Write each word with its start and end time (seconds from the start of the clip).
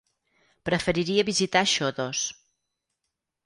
Preferiria 0.69 1.27
visitar 1.29 1.63
Xodos. 1.75 2.25